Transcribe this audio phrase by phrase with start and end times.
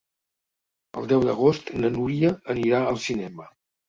[1.01, 3.47] El deu d'agost na Núria anirà al cinema.